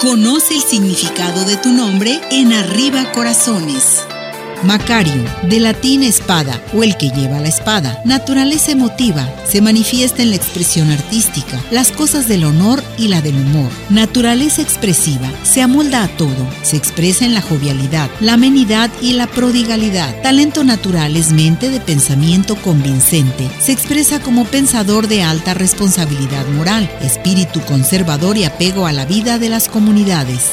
[0.00, 4.02] Conoce el significado de tu nombre en Arriba Corazones.
[4.62, 8.00] Macario, de latín espada o el que lleva la espada.
[8.04, 13.36] Naturaleza emotiva, se manifiesta en la expresión artística, las cosas del honor y la del
[13.36, 13.70] humor.
[13.88, 19.26] Naturaleza expresiva, se amolda a todo, se expresa en la jovialidad, la amenidad y la
[19.26, 20.20] prodigalidad.
[20.22, 26.90] Talento natural es mente de pensamiento convincente, se expresa como pensador de alta responsabilidad moral,
[27.00, 30.50] espíritu conservador y apego a la vida de las comunidades.